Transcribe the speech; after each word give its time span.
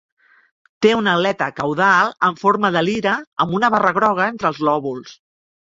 Té 0.85 0.93
una 0.99 1.13
aleta 1.17 1.49
caudal 1.59 2.11
en 2.29 2.41
forma 2.45 2.73
de 2.77 2.85
lira 2.89 3.15
amb 3.47 3.55
una 3.61 3.73
barra 3.77 3.95
groga 4.01 4.29
entre 4.35 4.55
els 4.55 4.69
lòbuls. 4.71 5.17